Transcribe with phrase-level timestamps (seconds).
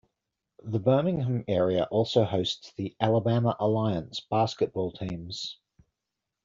[0.63, 5.59] The Birmingham area also hosts the Alabama Alliance basketball teams.